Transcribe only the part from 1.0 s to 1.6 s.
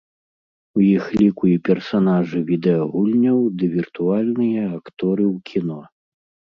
ліку і